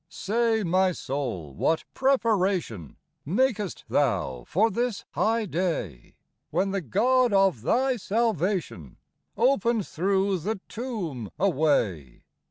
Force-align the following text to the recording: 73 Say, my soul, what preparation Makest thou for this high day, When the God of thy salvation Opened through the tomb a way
73 0.09 0.09
Say, 0.09 0.63
my 0.63 0.91
soul, 0.93 1.53
what 1.53 1.83
preparation 1.93 2.95
Makest 3.23 3.83
thou 3.87 4.43
for 4.47 4.71
this 4.71 5.05
high 5.11 5.45
day, 5.45 6.15
When 6.49 6.71
the 6.71 6.81
God 6.81 7.31
of 7.33 7.61
thy 7.61 7.97
salvation 7.97 8.97
Opened 9.37 9.85
through 9.85 10.39
the 10.39 10.59
tomb 10.67 11.29
a 11.37 11.51
way 11.51 12.23